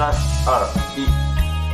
[0.00, 0.08] 三
[0.46, 0.66] 二
[0.96, 1.04] 一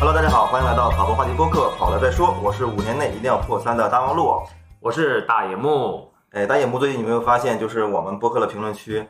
[0.00, 2.36] ，Hello，大家好，欢迎来到跑步话题播客，跑了再说。
[2.42, 4.42] 我是五年内一定要破三的大王路。
[4.80, 6.12] 我是大野木。
[6.32, 9.06] 哎，大野木，最近有没有发现，就是我们播客的评论区，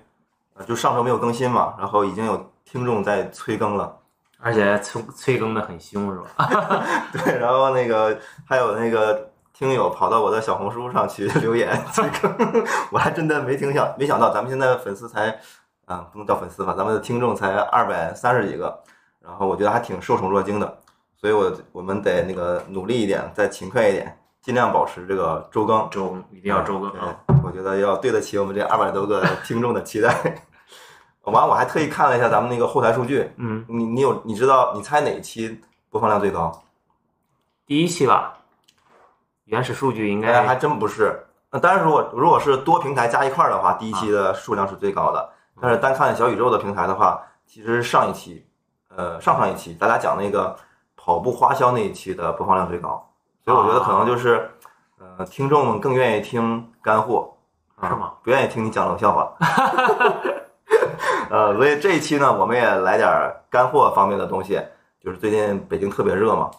[0.54, 3.90] 呃，就上周没有更新嘛，然后已经有听众在催更了，
[4.38, 6.84] 而且催催更的很凶，是吧？
[7.10, 15.34] 对，然后那个还有那个听友跑到我的小红书上去留言 催更，我还真的没听想，没想到咱们现在粉丝才。
[15.86, 18.76] 啊，不能叫粉丝吧，咱们的听众才二百三十几个，
[19.26, 20.78] 然后我觉得还挺受宠若惊的，
[21.16, 27.16] 所以我我们得那个努力一点，再勤快一点，尽量保持这个周更，周一定要周更啊！
[27.42, 30.14] 我觉得要对得起我们这二百多个听众的期待。
[31.22, 36.62] 完，我还特意看了一下咱们那个后台数据，嗯，你你有你知道你猜哪一期播放量最高？
[37.66, 38.38] 第一期吧，
[39.46, 41.20] 原始数据应该还真不是。
[41.50, 45.28] 那当然，如果如果是多平台加一块儿的话，第一期的数量是最高的。
[45.60, 48.45] 但是单看小宇宙的平台的话，其实上一期，
[48.96, 50.56] 呃，上上一期咱俩讲那个
[50.96, 53.06] 跑步花销那一期的播放量最高，
[53.44, 54.50] 所以我觉得可能就是，
[54.98, 57.30] 呃，听众们更愿意听干货，
[57.82, 58.14] 是吗？
[58.22, 59.32] 不愿意听你讲冷笑话。
[61.30, 63.08] 呃，所以这一期呢，我们也来点
[63.50, 64.60] 干货方面的东西，
[65.02, 66.50] 就是最近北京特别热嘛，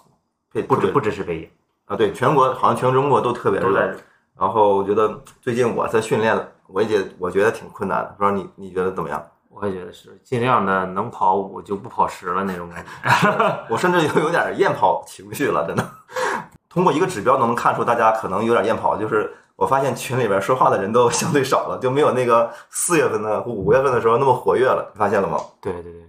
[0.68, 1.50] 不支不只是北京
[1.86, 3.96] 啊，对，全国好像全中国都特别热。
[4.40, 6.38] 然后我觉得最近我在训练。
[6.70, 9.26] 我也觉我觉得挺困难的，不知道你你觉得怎么样？
[9.60, 13.66] 我也觉得是，尽量的能跑五就不跑十了那种感觉。
[13.70, 15.84] 我甚至有有点厌跑情绪了，真的。
[16.70, 24.88] 通过一个指标能看出大家可能有点厌跑，就是我发现群里边说话的人都相对少了，就没有那个四月份的或五月份的时候那么活跃了。
[24.94, 25.40] 你发现了吗？
[25.60, 26.02] 对对对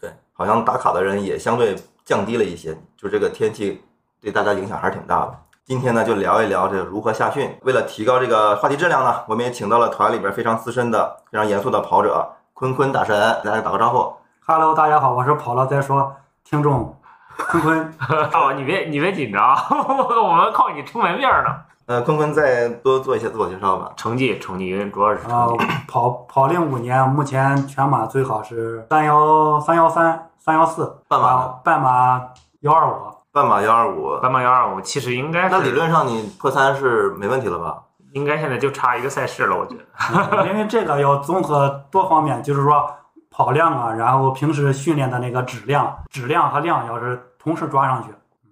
[0.00, 3.80] 对，好像打卡的人也相对降低了一些，就这个天气
[4.20, 5.38] 对大家影响还是挺大的。
[5.64, 7.54] 今天呢，就聊一聊这如何下训。
[7.62, 12.26] 为了提高这个话题质量呢，我们也请到了团里边非常资深的、非常严肃的跑者
[12.58, 14.12] 坤坤大神，大家打个招呼。
[14.44, 16.12] Hello，大家好，我是跑了再说
[16.42, 16.92] 听众
[17.36, 17.94] 坤坤。
[18.34, 21.54] 哦，你别你别紧张， 我们靠你出门面呢。
[21.86, 23.92] 呃，坤坤再多做一些自我介绍吧。
[23.96, 25.64] 成绩，成绩，主要是成绩。
[25.86, 32.20] 跑跑零五年，目前全马最好是三幺三幺三三幺四，半马半马
[32.62, 32.94] 幺二五。
[33.30, 37.82] 半马幺二五，半马幺二五，其实应该那理论上你破三是没问题了吧？
[38.12, 40.46] 应该现在就差一个赛事了，我觉得。
[40.46, 42.90] 因为这个要综合多方面，就是说
[43.30, 48.08] 跑量啊，然后平时训练的那个质量，质量和量要是同时抓上去。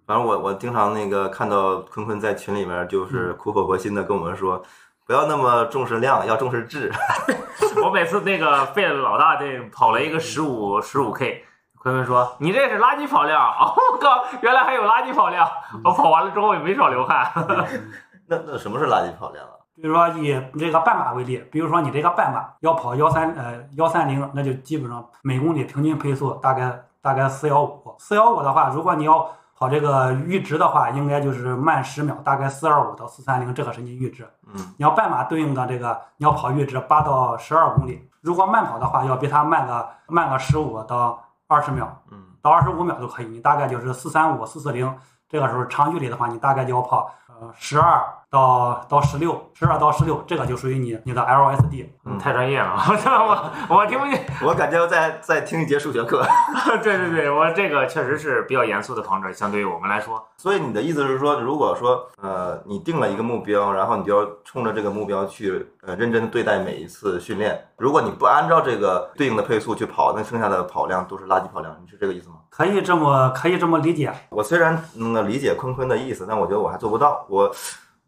[0.06, 4.62] 反正我我经常那个看到坤坤在群里面就是苦口婆心的跟我们说，
[5.06, 6.92] 不要那么重视量，要重视质。
[7.82, 11.44] 我每次那个费了老大劲跑了一个十五十五 K。
[11.78, 13.72] 坤坤说：“你这是垃圾跑量啊！
[13.92, 15.48] 我靠，原来还有垃圾跑量！
[15.84, 17.30] 我跑完了之后也没少流汗。
[18.26, 19.52] 那那什么是垃圾跑量啊？
[19.74, 27.94] 比如说以这个半马为例，比如说你这个半马要跑幺三呃幺三零，那就基本上每公里平均配速大概大概四幺五。
[27.98, 34.28] 四幺五的话，如果你要跑这个阈值的话，应该就是慢十秒，大概四二五到四三零，这个是你阈值。
[34.46, 38.08] 嗯，你要半马对应的这个，你要跑阈值八到十二公里。
[38.20, 41.22] 如果慢跑的话，要比它慢个慢个十五到。
[41.48, 43.26] 二十秒，嗯，到二十五秒都可以。
[43.26, 44.92] 你大概就是四三五、四四零，
[45.28, 51.86] 这个时候长距离的话，你大概就要跑呃十二到到十六，十二到十六，这个就属于你你的 LSD。
[52.04, 52.74] 嗯，太专业了，
[53.68, 54.24] 我我听不见。
[54.44, 56.24] 我感觉在在听一节数学课。
[56.82, 60.24] 对对对，我这个确实是比较严肃的跑者，相对于我们来说。
[60.36, 67.68] 所以你的意思是说，如果说呃你定了一个目标，然后你就要冲着这个目标去呃认真的对待每一次训练。
[67.76, 71.74] 如果你不按照这个对应的配速去跑，那剩下的跑量都是垃圾跑量。
[71.82, 72.36] 你是这个意思吗？
[72.50, 74.12] 可以这么可以这么理解。
[74.30, 77.24] 我虽然能理解坤坤的意思，但我觉得我还做不到。
[77.28, 77.50] 我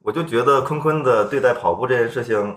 [0.02, 2.54] 我就觉得坤坤的对待跑步这件事情。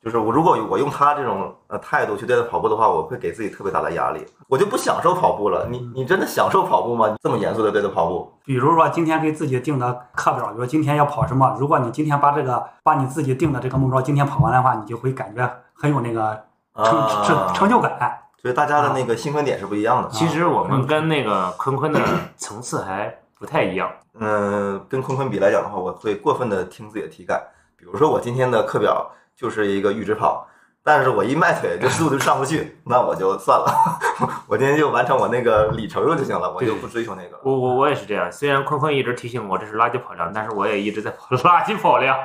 [0.00, 5.66] 就是我，如果我用他这种呃态度去对待跑步的话，我会给自己特别大的压力，我就不享受跑步了。
[5.68, 7.16] 你你真的享受跑步吗？
[7.20, 8.32] 这么严肃的对待跑步？
[8.44, 16.44] 比如说今天给自己定的课表，比如说今天要跑什么，如果你今天把这个把你自己定的这个目标今天跑完的话，你就会感觉很有那个
[16.76, 18.20] 成成成就感。
[18.40, 20.08] 所以大家的那个兴奋点是不一样的。
[20.10, 22.00] 其实我们跟那个坤坤的
[22.36, 23.90] 层次还不太一样。
[24.18, 27.42] 嗯，跟坤坤比来讲的话，我会过分的听自己的体感。
[27.76, 29.10] 比如说我今天的课表。
[29.38, 30.44] 就是一个阈值跑，
[30.82, 33.72] 但是我一迈腿，这速度上不去， 那我就算了，
[34.50, 37.38] 我今天就完成我那个里程数就行了，我就不追求那个。
[37.44, 42.18] 我我我也是这样，虽然坤坤一直提醒我这是垃圾跑量，但是我也一直在跑 垃圾跑量，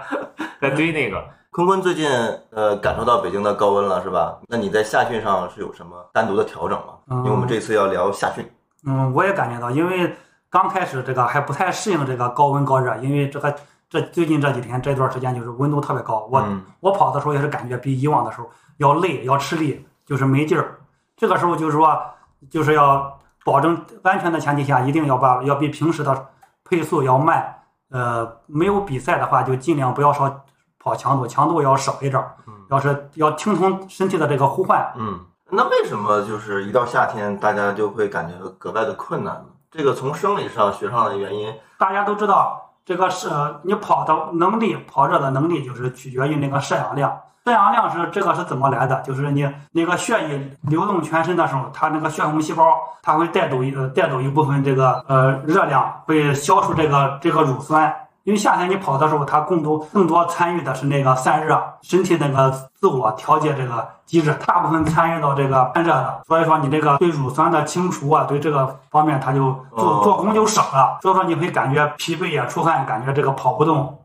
[0.60, 1.24] 在堆那个。
[1.52, 2.10] 坤坤最近
[2.50, 4.40] 呃感受到北京的高温了是吧？
[4.48, 6.96] 那你在夏训上是有什么单独的调整吗？
[7.18, 8.44] 因为我们这次要聊夏训。
[8.88, 10.16] 嗯，我也感觉到，因为
[10.54, 13.54] 刚开始这个还不太适应这个高温高热，因为这个。
[13.90, 16.44] 这最近这几天这段时间就是温度特别高，我
[16.80, 20.80] 我跑的时候也是感觉比以往的时候要累，要吃力，就是没劲儿。
[21.16, 21.96] 这个时候就是说，
[22.50, 26.30] 就是要保证安全的前提下，一定要把要比平时的
[26.64, 27.56] 配速要慢。
[27.92, 30.44] 呃，没有比赛的话，就尽量不要少
[30.80, 32.20] 跑强度，强度要少一点
[32.72, 35.20] 要是要听从身体的这个呼唤，嗯，
[35.52, 39.46] 那为什么就是一到夏天，大家就会感觉格外的困难呢？
[39.76, 43.28] 这个从生理上学上的原因，大家都知道，这个是
[43.64, 47.20] 你跑的能力，跑热的能力就是取决于那个摄氧量。
[47.44, 49.02] 摄氧量是这个是怎么来的？
[49.02, 52.64] 就是你那个血液流动全身的时候，它那个血红细胞
[53.02, 57.94] 它会带走一带走一部分这个呃热量，会消除这个这个乳酸。
[58.24, 66.22] 因为夏天你跑的时候，它更多更多参与的是那个散热，身体那个自我调节这个机制，大部分参与到这个散热的。
[66.26, 71.00] 所以说你这个对乳酸的清除啊，对这个方面它就做哦做工就少了。
[71.02, 74.00] 所以说你会感觉疲惫呀、出汗，感觉这个跑不动。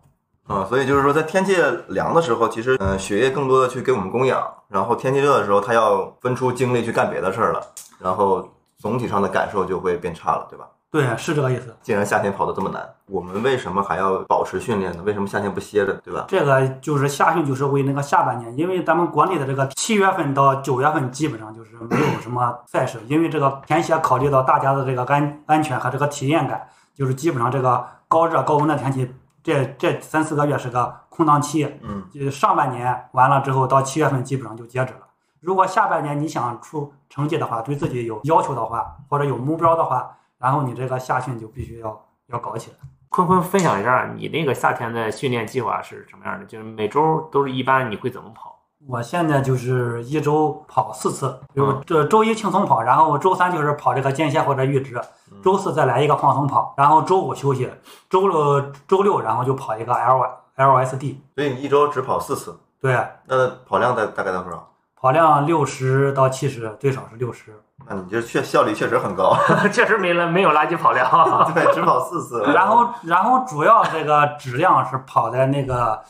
[0.48, 1.54] 嗯，所以就是说，在天气
[1.88, 7.60] 凉的时候，其实呃血液更多的去给我们供氧，然后天气热的时候，它要分出精力去干别的事儿了，
[8.00, 8.48] 然后
[8.78, 10.64] 总体上的感受就会变差了，对吧？
[10.90, 11.76] 对，是这个意思。
[11.82, 15.02] 既然夏天跑得这么难，我们为什么还要保持训练呢？
[15.04, 16.24] 为什么夏天不歇着，对吧？
[16.26, 35.00] 这个就是夏训，就是为那个下半年，因为咱们国内的这个七月份到九月份基本上就是没有什么赛事，因为这个填写考虑到大家的这个安安全和这个体验感，就是基本上这个高热高温的天气，这这三四个月是个空档期，嗯，就是上半年完了之后，到七月份基本上就截止了。
[35.40, 42.76] 如果下半年你想出成绩的话，对自己有要求的话，或者有目标的话，然后你这个夏训就必须要要搞起来。
[43.10, 46.44] 坤坤分享一下你那个夏天的训练计划是什么样的？
[46.44, 48.54] 就是每周都是一般你会怎么跑？
[48.86, 55.00] 我现在就是一周跑四次，比如这周一轻松跑，然后周三就是跑这个间歇或者阈值，
[55.42, 57.68] 周四再来一个放松跑，然后周五休息，
[58.08, 60.22] 周六周六然后就跑一个 L
[60.56, 62.92] LSD，所以你一周只跑四次，对，
[63.26, 64.70] 那跑量大大概多少？
[65.00, 67.54] 跑量六十到七十，最少是六十。
[67.86, 69.36] 那你这确效率确实很高，
[69.72, 71.08] 确实没了没有垃圾跑量。
[71.54, 72.42] 对，只跑四次。
[72.52, 76.02] 然后然后主要这个质量是跑在那个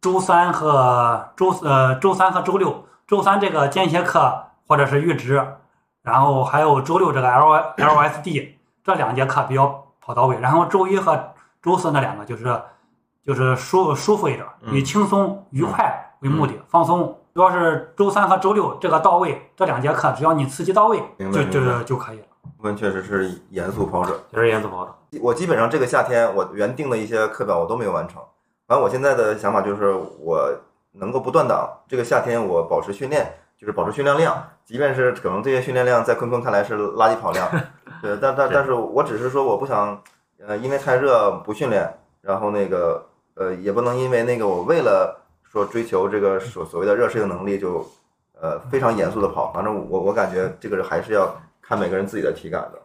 [0.00, 5.44] 周三和周呃周三和周六，周三这个间歇课或者是阈值，
[6.02, 8.50] 然后还有周六这个 L LSD
[8.84, 12.62] 这两节课比较跑到位，然后周一和周四那两个就是
[13.26, 17.16] 就是舒舒服一点，嗯以轻松愉快为目的，放松。
[17.34, 22.24] 主要是周三和周六这个到位，这两节课只要你刺激到位，就就就可以了。
[22.58, 24.18] 问确实是严肃跑者。
[24.30, 24.94] 确实严肃跑者。
[25.20, 28.22] 我基本上这个夏天我原定的一些课表我都没有完成。
[28.66, 30.48] 反正我现在的想法就是，我
[30.92, 37.48] 能够不断档，这个夏天我保持训练，就是保持训练量，即便是可能这些训练量在坤坤看来是垃圾跑量，
[38.02, 40.00] 对，但但但是我只是说我不想，
[40.46, 45.19] 呃，因为太热不训练，然后那个呃也不能因为那个我为了
[45.50, 47.84] 说追求这个所所谓的热适应能力就
[48.40, 51.28] 呃非常严肃的跑，反正我我感觉这个还是要
[51.60, 52.80] 看每个人自己的体感的。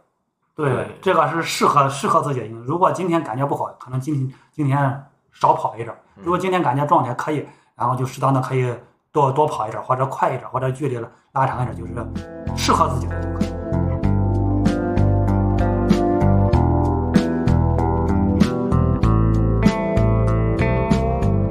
[0.55, 2.63] 对对，这个是适合适合自己的运动。
[2.63, 7.45] 如果今天感觉不好，可能今天今天少跑一点儿；如果今天感觉状态可以，
[7.75, 8.73] 然后就适当的可以
[9.11, 10.97] 多多跑一点儿，或者快一点儿，或者距离
[11.33, 11.93] 拉长一点儿，就是
[12.57, 13.49] 适合自己的就可以。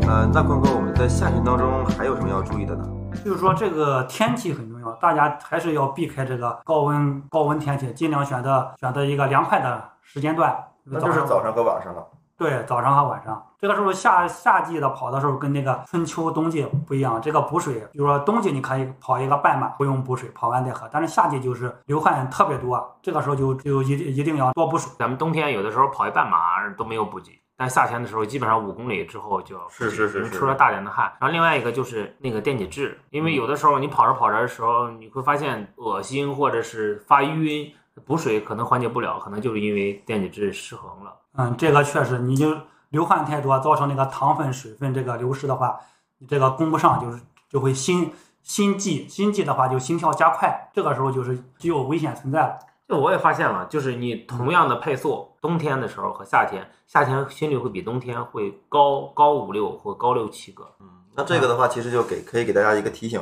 [0.07, 2.89] 呃，那坤哥，我们在夏天当中还有什么要注意的呢？
[3.23, 10.57] 就是说这个天气很重要，大家还是要避开这个高温高温天气，尽量选择选择一个凉快的时间段。
[10.85, 12.03] 那就是早上和晚上了。
[12.39, 17.21] 对，早上和晚上，这个时候夏夏季的跑的时候跟那个春秋冬季不一样。
[17.21, 20.89] 这个补水，比如说冬季你可以跑一个半马，不用补水，跑完再喝。
[20.91, 24.91] 但是夏季就是流汗特别多，这个时候就就一定一定要多补水。
[24.99, 31.13] 咱们冬天有的时候跑一半马都没有补给，但夏天的时候基本上五公里之后就是是是出了大量的汗。
[31.21, 37.73] 然后另外一个就是那个电解质，因为有的时候你跑着跑着的时候，你会发现恶心或者是发晕，
[38.05, 41.17] 补水可能缓解不了，可能就是因为电解质失衡了。
[41.37, 42.57] 嗯，这个确实，你就
[42.91, 45.79] 流汗太多，造成那个糖分、水分这个流失的话，
[46.19, 52.59] 你这个供不上，就是就会心心悸，心悸的话就心跳加快，这个时候就是就有危险存在了。
[52.87, 60.67] 就我也发现了，就是你同样的配速，冬天的时候和夏天，夏天心率会比冬天会高高五六或高六七个。
[60.81, 63.21] 嗯，那这个的话，其实就给可以给大家一个提醒，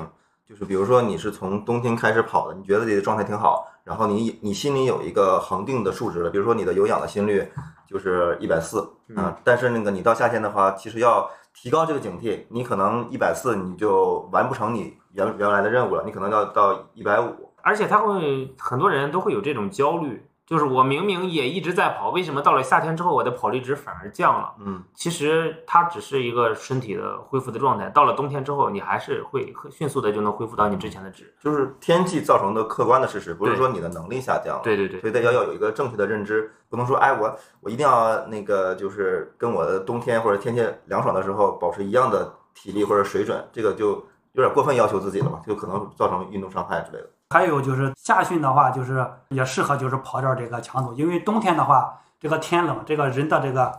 [0.48, 7.50] 就是比如说你是从冬天开始跑的，你觉得自己的状态挺好，然后你你心里有一个恒定的数值了，比如说你的有氧的心率
[7.88, 17.50] 就是一百四嗯，但是那个你到夏天的话，其实要提高这个警惕，你可能一百四你就完不成你原原来的任务了，你可能要到一百五。
[17.64, 24.54] 而且他会很多人都会有这种焦虑，就是我明明也一直在跑，为什么到了夏天之后我的跑力值反而降了？
[24.58, 31.32] 嗯，其实它只是一个身体的恢复的状态，到了冬天之后，你还是会迅速的就能恢复到你之前的值。
[31.40, 34.60] 就是天气造成的客观的事实，不是说你的能力下降了。
[34.62, 47.08] 对对对所以大家要有一个正确的认知，不能说哎我我一定要那个就是跟我的冬天或者天气凉爽的时候保持一样的体力或者水准，这个就有点过分要求自己了嘛，就可能造成运动伤害之类的。
[47.32, 53.72] 还有就是夏训的话，就是也适合就是跑点儿这个强度，因为冬天的话，这个天冷，这个人的这个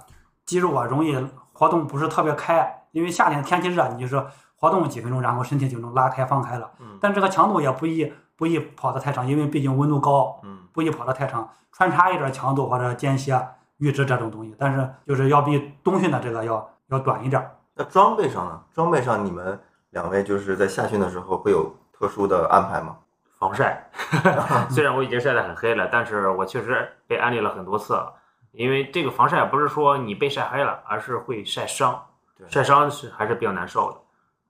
[0.46, 1.16] 肌肉啊容易
[1.54, 6.72] 活动不是特别开，因为夏天天气热，你就是活动几分钟，然后身体就能拉开放开了。
[6.80, 13.40] 嗯但这个强度也不宜不宜跑得太长，因为毕竟温度高，嗯，不宜跑得太长，穿插一点强度或者间歇、
[13.78, 17.52] 预知这种东西，但是就是要比冬训的这个要要短一点儿。
[17.76, 18.62] 那装备上呢？
[18.74, 19.60] 装备上你们
[19.92, 22.98] 两位就是在夏训的时候会有特殊的安排吗？
[23.44, 23.90] 防晒
[24.72, 28.14] 虽然我已经晒得很黑了，但是我确实被安利了很多次了。
[28.54, 32.02] 因为这个防晒不是说你被晒黑了，而是会晒伤
[32.38, 33.98] 对，晒伤是还是比较难受的。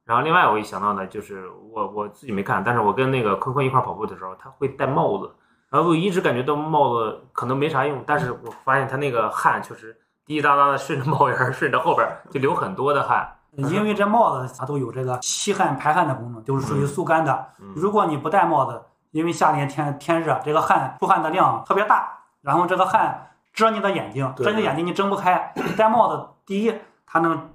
[0.05, 5.31] 然后另外我一想到呢，就是我我自己没看，但是我跟那个坤坤一块跑步的时候，他会戴帽子，
[5.69, 9.93] 然后我一直感觉到帽子可能没啥用，但是我发现他那个汗确实
[10.25, 13.33] 滴滴答答的顺着帽檐顺着后边就流很多的汗。
[13.55, 17.47] 因为这帽子它都有这个吸汗排汗的功能，就是属于速干的。
[17.59, 18.81] 嗯如果你不戴帽子，
[19.11, 22.07] 因为夏天天天热，这个汗出汗的量特别大，
[22.41, 25.53] 然后这个汗遮你的眼睛，遮你的眼睛你睁不开。
[25.77, 26.73] 戴帽子，第一
[27.05, 27.49] 它能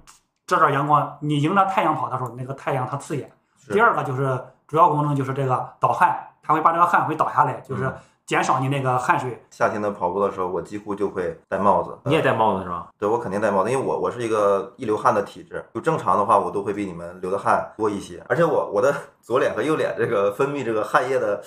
[0.47, 3.29] 遮着阳光，你迎着太阳跑的时候，那个太阳它刺眼。
[3.67, 7.93] 第二个就是主要功能就是这个导汗，它会把这个汗会导下来，就是嗯
[8.29, 9.43] 减少你那个汗水。
[9.49, 11.97] 夏天的跑步的时候，我几乎就会戴帽子。
[12.05, 12.87] 你也戴帽子是吧？
[12.99, 18.23] 对，我肯定戴帽子，因为我我是一个一流汗的体质，就正常的话，我都会比你们流的汗多一些。
[18.29, 21.41] 而且我我的左脸和右脸这个分泌这个汗液的，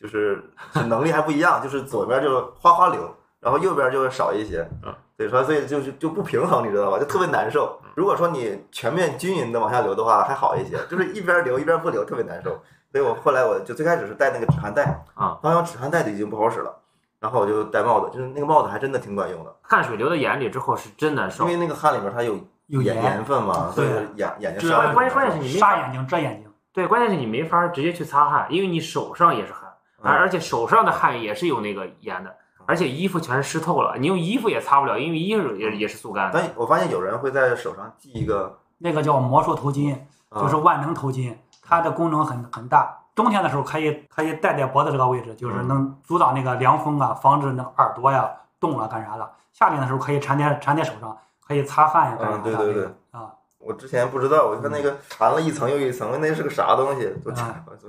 [0.00, 0.40] 就是
[0.72, 4.94] 是能力还不一样，就是左边就哗哗流，然后右边就少一些嗯。
[5.16, 7.00] 对，所以所以就是就不平衡，你知道吧？
[7.00, 7.76] 就特别难受。
[7.98, 12.50] 如果说你全面均匀的往下流的话，还好一些，就是一边流一边不流，特别难受。
[12.92, 16.72] 所以我后来我就最开始是戴那个止汗带啊，当然止汗带就已经不好使了，
[17.18, 19.52] 然后我就戴帽子，就是那个帽子还真的挺管用的。
[19.62, 21.50] 汗水流到眼里之后是真难受因。
[21.50, 22.38] 为那个汗里面它有
[22.68, 24.70] 有盐盐盐分嘛，所以对眼眼睛。
[24.94, 26.48] 关键关键是你没杀眼睛、遮眼睛。
[26.72, 29.68] 对，关键是你没法直接去擦汗，因为你手上也是汗，
[30.04, 32.32] 嗯而而且手上的汗也是有那个盐的，
[32.68, 36.38] 而且衣服全是湿透了，你用衣服也擦不了，因为衣服也也是速干的。
[36.38, 39.94] 但我发现有人会在手上系一个，那个叫魔术头巾，
[40.28, 42.94] 啊就是万能头巾，它的功能很很大。
[43.14, 49.28] 冬天的时候可以可以戴在脖子这个位置，就是嗯能阻挡那个凉风啊，防止那个耳朵呀冻了干啥的。
[49.52, 52.38] 夏天的时候可以缠在缠在手上，可以擦汗呀干啥的。
[52.38, 57.12] 嗯对对对啊， 我之前不知道，我就看那个缠了一层又一层，那是个啥东西？
[57.24, 57.32] 我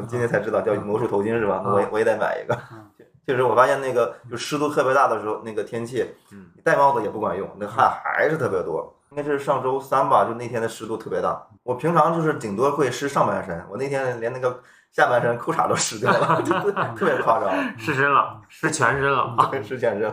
[0.08, 1.58] 今天才知道叫魔术头巾是吧？
[1.58, 2.89] 啊我也我也得买一个嗯。
[3.30, 8.92] 确实，我发现那个就湿度特别大的时候，那个天气，嗯你戴帽子也不管用，那汗还是特别多。
[9.12, 11.40] 应该是上周三吧，就那天的湿度特别大。
[11.62, 14.60] 我平常就是顶多会湿上半身，我那天连那个
[14.92, 16.42] 下半身裤衩都湿掉了，
[16.98, 17.52] 特别夸张。
[17.78, 19.48] 湿身了，湿全身了啊！
[19.52, 20.12] 对，是全身。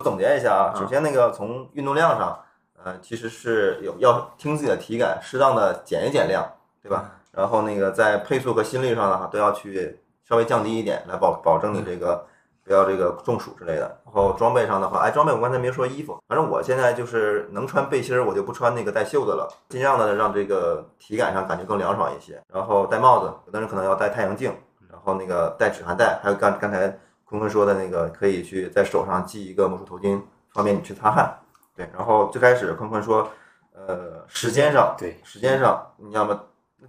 [0.00, 2.36] 我总结一下啊，首先那个从运动量上，
[2.82, 6.44] 呃，其实是有要听自己的体感，适当的减一减量，
[6.82, 7.12] 对吧？
[7.30, 12.26] 然后那个在配速和心率上的话，都要去稍微降低一点，来保保证你这个
[12.64, 13.98] 不要这个中暑之类的。
[14.04, 22.42] 然后装备上的话，哎，装备我刚才没说衣服，反正我现在就是能穿背心儿，我就不穿那个带袖子了，尽量的让这个体感上感觉更凉爽一些。
[22.52, 24.54] 然后戴帽子，有的人可能要戴太阳镜，
[24.90, 26.88] 然后那个戴止汗带，还有刚刚才
[27.24, 30.20] 坤坤说的那个，可以去在手上系一个魔术头巾，
[30.52, 31.38] 方便你去擦汗。
[31.74, 33.26] 对，然后最开始坤坤说，
[33.72, 36.38] 呃，时间上，对时间上，你要么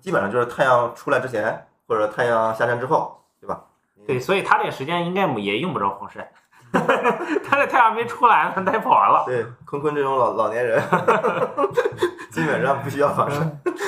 [0.02, 3.64] 基本上就是太阳出来之前，或者太阳下山之后，对吧？
[4.08, 6.32] 对，所以他这个时间应该也用不着防晒，
[6.72, 9.24] 他这太阳没出来呢，他也跑完了。
[9.26, 10.82] 对，坤坤这种老老年人，
[12.32, 13.40] 基本上不需要防晒。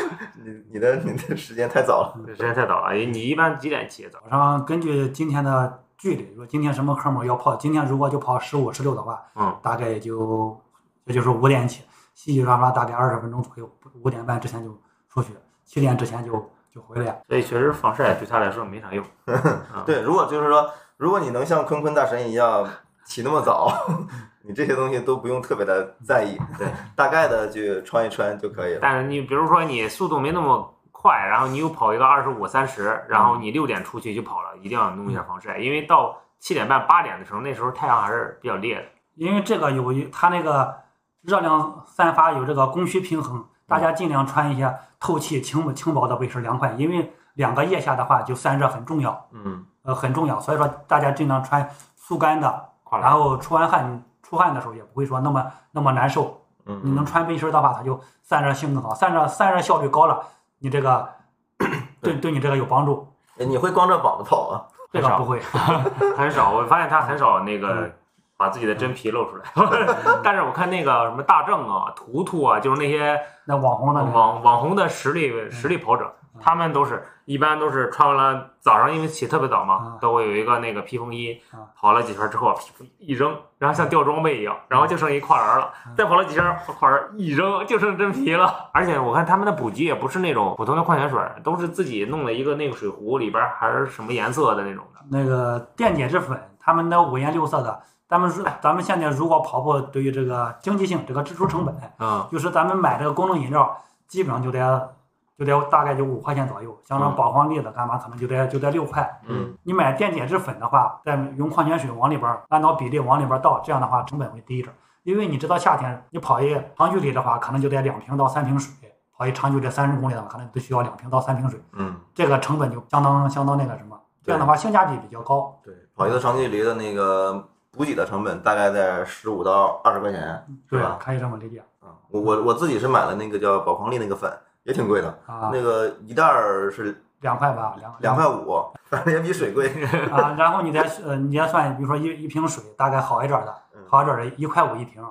[0.44, 2.20] 你你的你的时间太早了。
[2.26, 4.20] 这时间太早了，你一般几点起早？
[4.30, 10.60] 上根据今天的距离，说今天什么科目要跑，今天如果就跑十五、十六的话，嗯，大概也就
[11.06, 11.84] 也就是五点起，
[12.16, 13.72] 洗洗刷刷大概二十分钟左右，
[14.04, 14.70] 五点半之前就
[15.08, 15.32] 出去，
[15.64, 17.22] 七点之前就就回来。
[17.28, 19.04] 所以确实防晒对他来说没啥用。
[19.28, 22.68] 啊，对，如果就是说，如果你能像坤坤大神一样
[23.06, 23.72] 起那么早，
[24.44, 28.80] 你这些东西都不用特别的在意，对， 大概的去穿一穿就可以了。
[28.82, 38.84] 但是你比如说你速度没那么快，然后你又跑一个二十五、三十，然后你六点出去就跑了，一定要弄一下防晒，因为到七点半、八点的时候，那时候太阳还是比较烈的。
[39.16, 40.74] 因为这个有一它那个
[41.22, 52.70] 热量散发有这个供需平衡，大家尽量穿一些透气、轻轻薄的卫士凉快，因为两个腋下的话就散热很重要，嗯，呃很重要，所以说大家尽量穿速干的
[53.02, 56.38] 然后出完汗出汗的时候也不会说那么那么难受。
[56.66, 60.22] 嗯，你能穿背心的话，它就散热性更好，散热散热效率高了，
[60.60, 61.10] 你这个
[62.04, 63.08] 对对你这个有帮助。
[63.40, 64.62] 哎你会光着膀子跑啊？
[64.92, 65.40] 这个不会，
[66.18, 67.94] 很少，我发现他很少那个嗯
[68.42, 69.44] 把自己的真皮露出来。
[70.24, 82.56] 但是我看那个什么大正啊、图图啊，就是那些那网红的网网红的实力实力跑者，嗯他们都是一般都是穿完了早上，因为起特别早嘛嗯，都会有一个那个披风衣嗯，跑了几圈之后
[82.98, 88.54] 一扔，然后像掉装备一样，然后就剩一跨栏了，嗯再跑了几圈跨栏一扔就剩真皮了。
[88.74, 95.02] 而且我看他们的补给也不是那种普通的矿泉水，都是自己弄了一个那个水壶，里边还是什么颜色的那种的。
[95.12, 97.82] 那个电解质粉，他们的五颜六色的。
[98.12, 103.74] 咱们如咱们现在如果跑步，对于这个经济性，这个支出成本，嗯，就是咱们买这个功能饮料，
[104.06, 104.94] 基本上就得
[105.40, 109.22] 就得大概就五块钱左右，像这种嗯宝矿力的干嘛，可能就得就得六块。
[109.28, 114.76] 嗯，你买电解质粉的话，再用矿泉水往里边儿按照比例往里边倒，这样的话成本会低一点。
[115.04, 118.70] 因为你知道夏天你跑一长距离的话，可能就得两瓶到三瓶水；
[119.18, 123.98] 跑一长距离三十公里的话，可能都需要两瓶到三瓶水，嗯，这个成本就相当相当那个什么。
[124.22, 125.58] 这样的话性价比比较高。
[125.64, 130.98] 对，跑一个长距离的那个补给的成本大概在十五到二十块钱，是吧？
[131.00, 134.32] 可以这么理解啊，我我我自己是买了那个叫宝矿力那个粉，
[134.64, 139.70] 也挺贵的，啊，那个一袋儿是两块吧，两两块五，反正也比水贵。
[140.12, 145.04] 啊，然后你再呃，你再算，比如说一一瓶水大概好一点儿的，嗯好一点儿的一块五一瓶，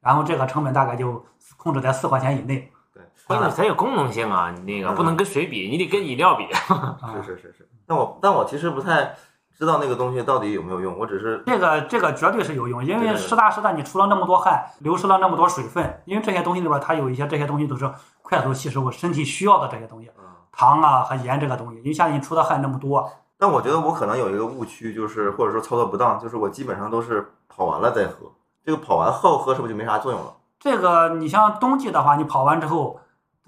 [0.00, 1.24] 然后这个成本大概就
[1.56, 2.72] 控制在四块钱以内。
[3.26, 6.46] 关键是它有功能性啊，你那个嗯不能跟水比，你得跟饮料比。
[6.72, 9.14] 啊，是是是是，但我但我其实不太
[9.58, 17.90] 知道那个东西到底有没有用，我只是这个这个绝对是有用，因为实打实的你出了那么多汗，流失了那么多水分，因为这些东西里边它有一些这些东西都是
[18.22, 20.24] 快速吸收我身体需要的这些东西，嗯。
[20.52, 28.32] 糖啊和盐这个东西，因为像你出的汗那么多，但我觉得我可能有一个误区，就是或者说操作不当，就是我基本上都是跑完了再喝。
[28.64, 30.34] 这个跑完后喝是不是就没啥作用了？
[30.58, 32.98] 这个你像冬季的话，你跑完之后，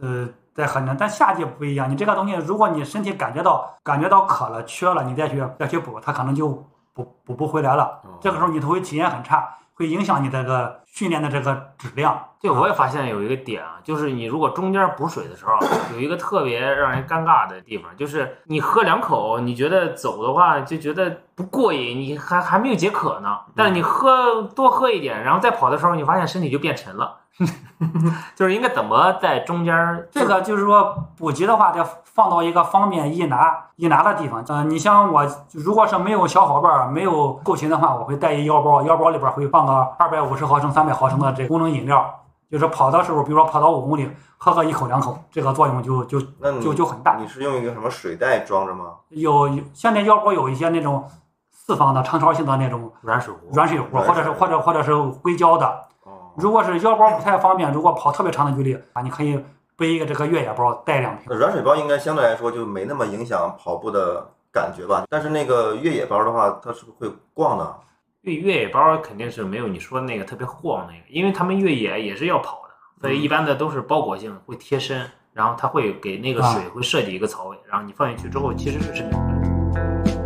[0.00, 0.96] 呃，再喝呢。
[0.98, 6.48] 但夏季不一样，你这个东西，如果你身体感觉到感觉到渴了、缺了，你再去再去补，它可能就
[6.92, 8.00] 补补不回来了。
[8.04, 12.26] 哦这个时候你头会体验很差，会影响你这个训练的这个质量。
[12.42, 15.58] 对，我也发现有一个点啊，就是你如果中间补水的时候，
[15.92, 23.38] 有一个特别让人尴尬的地方，就是你喝两口，你觉得走的话就觉得不过瘾，你还还没有解渴呢。
[23.54, 27.18] 但是你喝多喝一点，然后再跑的时候，你发现身体就变沉了。
[28.36, 34.44] 就是应该怎么在中间这个就是说补给的话，得放到一个方便易拿易拿的地方。
[34.48, 42.14] 呃，你像我，如果是没有小伙伴儿、没有后勤的话，我会带一腰包，腰包里边儿会放个二百五十毫升、三百毫升的这功能饮料。
[42.50, 46.20] 就是跑的时候，比如说跑到五公里，喝个一口两口，这个作用就就
[46.60, 47.16] 就就很大。
[47.16, 48.86] 你是用一个什么水袋装着吗？
[49.10, 51.08] 有有现在腰包有一些那种
[51.52, 53.54] 四方的长条形的那种软水壶？
[53.54, 55.84] 软水壶，或者是或者或者是硅胶的。
[56.30, 59.42] 哦，如果是腰包不太方便，如果跑特别长的距离啊，你可以
[59.76, 61.36] 背一个这个越野包，带两瓶。
[61.36, 65.04] 软水包应该相对来说就没那么影响跑步的感觉吧？
[65.08, 67.74] 但是那个越野包的话，它是不是会逛呢？
[68.22, 80.19] 越越野包肯定是没有你说的那个特别晃那个，因为他们越野也是要跑的，所以一般的都是包裹性，会贴身，然后它会给那个水会设计一个槽位，然后你放进去之后其实是是。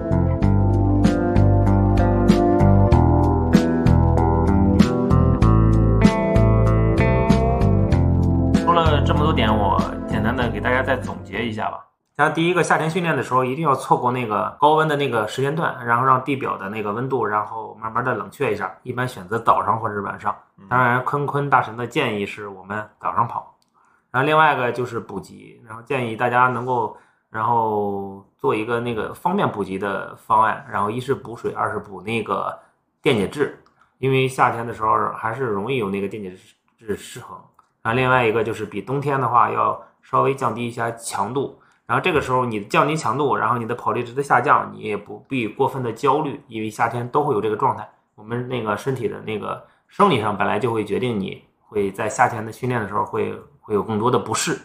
[10.35, 11.87] 单的给大家再总结一下吧。
[12.17, 18.73] 像第一个夏天训练的时候，一定要错过那个高温的那个时间段，然后让地表的那个温度，然后慢慢的冷却一下。
[18.85, 20.35] 一般选择早上或者是晚上。
[20.69, 23.57] 当然，坤坤大神的建议是我们早上跑。
[24.13, 26.97] 然后另外一个就是补给，然后建议大家能够，
[27.31, 30.65] 然后做一个那个方便补给的方案。
[30.71, 32.57] 然后一是补水，二是补那个
[33.03, 33.61] 电解质，
[33.99, 36.33] 因为夏天的时候还是容易有那个电解
[36.79, 37.37] 质失衡。
[37.83, 41.59] 然后另外一个就是比冬天的话要稍微降低一下强度。
[41.85, 47.87] 然后这个时候你降低强度，然后你的跑力值的下降，你也不必过分的焦虑，因为夏天都会有这个状态。
[48.15, 54.57] 我们那个身体的那个生理上本来就会决定你会在夏天的训练的时候会会有更多的不适。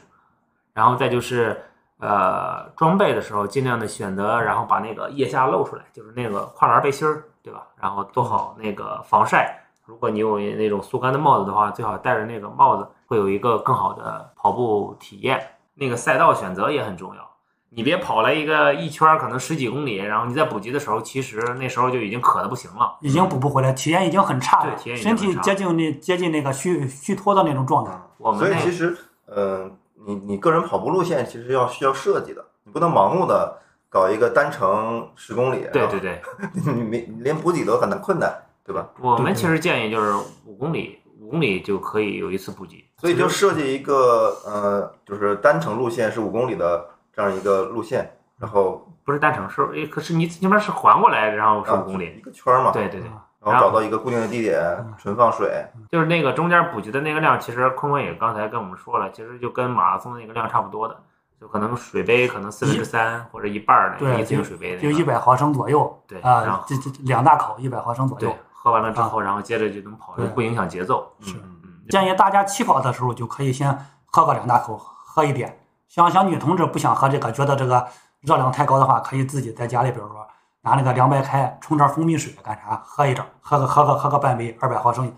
[0.71, 1.59] 然后再就是
[1.97, 7.67] 呃装备的时候尽量的选择，然后把那个腋下露出来，就是那个跨栏背心儿，对吧？
[7.81, 9.61] 然后做好那个防晒。
[9.85, 15.41] 如果你有那种速干的帽子的话，最好戴着那个帽子，会有一个更好的跑步体验。
[15.73, 17.29] 那个赛道选择也很重要，
[17.69, 22.97] 你别跑了一个一圈儿可能十几公里，然后你在补给的时候，其实那时候就已经渴的不行了。
[23.01, 27.91] 已经补不回来，体验已经很差了，对体验已经身体接近那接近那个虚虚脱的那种状态。
[28.17, 28.95] 我们所以其实，
[29.25, 29.71] 呃，
[30.05, 36.21] 你你个人跑步路线其实要需要设计的，你不能盲目的搞一个单程十公里，对对对，
[36.53, 38.29] 对， 你没你连补给都很难困难，
[38.65, 38.89] 对吧？
[38.99, 40.13] 我们其实建议就是
[40.45, 42.83] 五公里，五公里就可以有一次补给。
[42.99, 52.21] 所以就设计一个呃，就是单程路线是五公里的这样一个路线，然后不是单程，是诶，可是你那边是环过来，然后是五公里一。
[52.21, 53.09] 个圈儿嘛，对对对，
[53.41, 54.61] 然后找到一个固定的地点
[54.97, 60.97] 存放水，就是那个中间补给的那个量，其实坤坤也刚才跟我们说了，其实就跟马拉松那个量差不多的，
[61.39, 71.09] 就可能水杯可能四分之三或者一半儿的对一次性水杯的就那个一百毫升左右，对然后，啊这这这两大口一百毫升左右对。，喝完了之后，然后接着就能跑，对不影响节奏。
[71.21, 71.58] 嗯，
[71.89, 75.59] 建议大家起跑的时候就可以先喝个两大口，喝一点。
[75.87, 77.87] 像像女同志不想喝这个，觉得这个
[78.21, 80.27] 热量太高的话，可以自己在家里，比如说
[80.61, 85.11] 拿那个凉白开冲点蜂蜜水干啥，喝一点，喝个喝个喝个半杯，二百毫升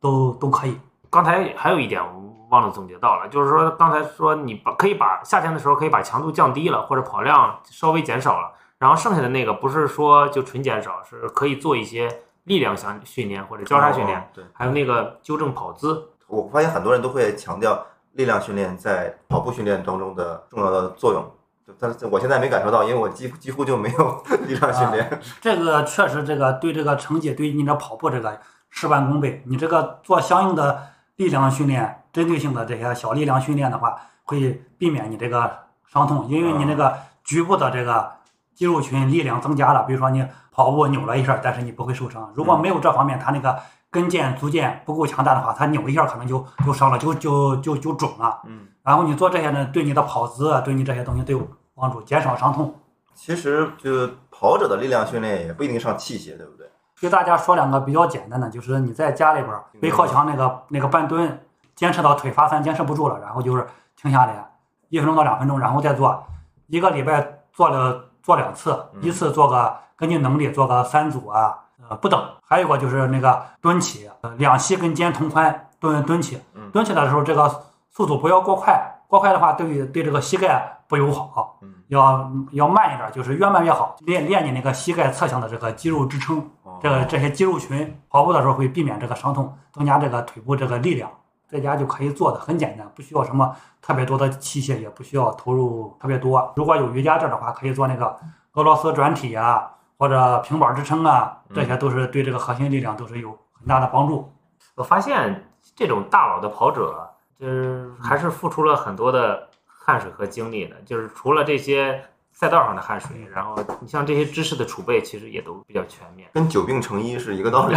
[0.00, 0.78] 都都可以。
[1.08, 16.10] 刚才还有一点我忘了总结到了，就是说刚才说你把可以把夏天的时候可以把强度降低了，或者跑量稍微减少了，然后剩下的那个不是说就纯减少，是可以做一些力量相训练或者交叉训练，哦对，还有那个纠正跑姿。
[16.28, 21.24] 我发现很多人都会强调力量训练在跑步训练当中的重要的作用，
[21.66, 25.20] 就但是我现在没感受到，因为我几乎几乎就没有 力量训练。
[25.40, 28.38] 这个确实，这个对这个成绩，对你的跑步这个
[28.70, 29.42] 事半功倍。
[29.46, 35.50] 你这个做相应的力量训练，针对性的这些小力量训练的话，会避免你这个
[35.86, 38.12] 伤痛，因为你那个局部的这个
[38.54, 39.84] 肌肉群力量增加了。
[39.84, 42.30] 比如说你跑步扭了一下，但是你不会受伤。
[42.34, 43.58] 如果没有这方面，他那个
[43.90, 48.40] 跟腱、足腱不够强大的话，它扭一下可能就就伤了，就就就就肿了。
[48.46, 52.74] 嗯，然后你做这些呢，对你的跑姿，啊对你这些东西都有帮助，减少伤痛。
[53.14, 56.70] 其实就跑者的力量训练也不一定上器械，对不对？
[57.00, 61.40] 给大家说两个比较简单的，就是你在家里边儿背靠墙那个那个半蹲，
[61.74, 64.50] 坚持到腿发酸坚持不住了，然后就是停下来
[64.88, 66.24] 一分钟到两分钟，然后再做，
[66.66, 72.20] 一个礼拜做了做两次，一次做个根据能力做个三组啊，呃不等。
[72.42, 77.48] 还有一个就是那个蹲起，呃两膝跟肩同宽蹲蹲起嗯，蹲起来的时候这个
[77.90, 81.58] 速度不要过快，过快的话对于对这个膝盖不友好。
[81.62, 86.38] 嗯，要要慢一点，就是越慢越好，练练你那个膝盖侧向的这个肌肉支撑。
[86.62, 91.10] 哦这个这些肌肉群跑步的时候会避免这个伤痛，增加这个腿部这个力量，
[91.48, 96.52] 在家就可以做的很简单，不需要什么特别多的器械，也不需要投入特别多。
[96.54, 98.16] 如果有瑜伽垫的话，可以做那个
[98.52, 104.32] 俄罗斯转体啊，或者平板支撑啊，这些都是对这个核心力量都是有很大的帮助。
[104.76, 110.76] 我发现这种大佬的跑者，就是还是付出了很多的汗水和精力的。
[110.86, 112.04] 就是除了这些
[112.38, 116.28] 赛道上的汗水，然后你像这些知识的储备，其实也都比较全面。
[116.32, 117.74] 跟久病成医是一个道理。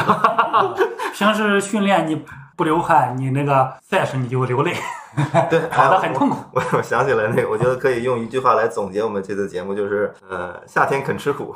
[1.15, 2.23] 平时训练你
[2.55, 4.75] 不流汗，你那个赛事你就流泪，
[5.49, 6.37] 对，跑得很痛苦。
[6.53, 11.55] 我我想起来那个，我觉得可以用一句话来总结我们这次节目，就是呃，夏天肯吃苦，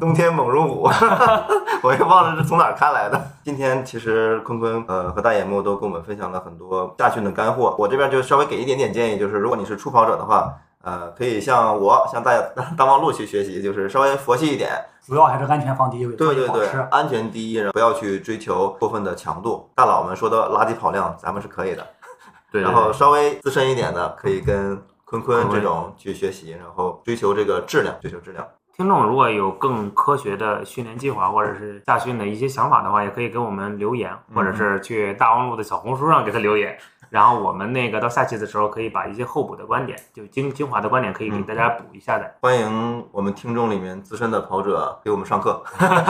[0.00, 0.88] 冬天猛如虎。
[1.84, 3.32] 我也忘了是从哪儿看来的。
[3.44, 10.54] 今天其实坤坤呃和大眼木都跟我们分享了很多夏训的干货，我这边就稍微给一点点建议，就是如果你是初跑者的话，
[10.86, 12.40] 呃，可以像我向大
[12.78, 14.70] 大望路去学习，就是稍微佛系一点，
[15.04, 19.68] 主要还是安全放第一位，对对对安全第一，然后不要去追求过分的强度。
[19.74, 21.84] 大佬们说的垃圾跑量，咱们是可以的。
[22.52, 28.46] 对然后稍微资深一点的，可以跟坤坤这种去学习，然后追求这个质量，追求质量。
[28.76, 36.78] 听众如果有更科学的训练计划或者是夏训的一些想法的话，也可以给我们留言，或者是去大望路的小红书上给他留言。
[37.10, 42.34] 然后我们那个到下期的时候，可以把一些候补的观点，就精精华的观点，可以给大家补一下的。
[42.40, 45.62] 欢迎我们听众里面资深的跑者给我们上课，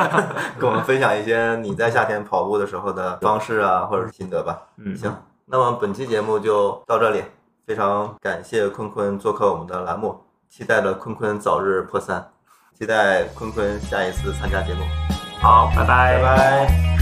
[0.59, 4.59] 跟我们分享一些你在夏天跑步的时候的方式啊，或者是心得吧。
[4.76, 5.14] 嗯，行，
[5.46, 7.22] 那么本期节目就到这里，
[7.66, 12.26] 非常感谢坤坤做客我们的栏目，期待着坤坤早日破三，
[12.78, 14.82] 期待坤坤下一次参加节目，
[15.40, 16.95] 好，拜拜拜拜。